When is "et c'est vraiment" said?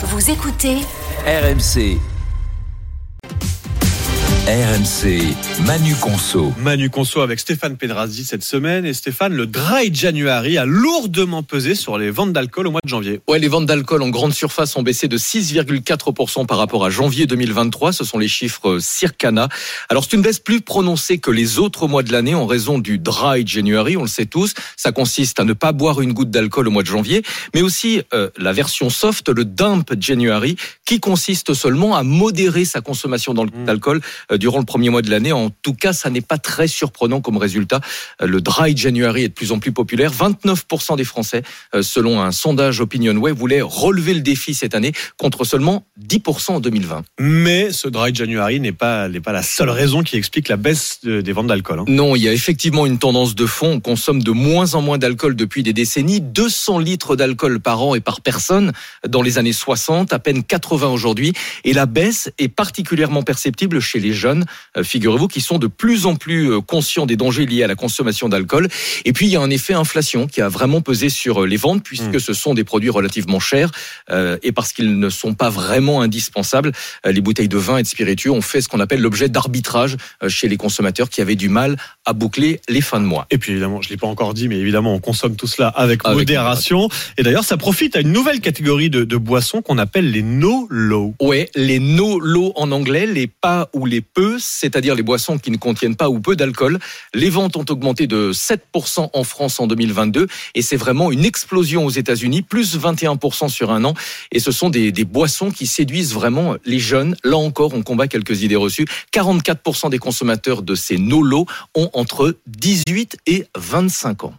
100.54-101.10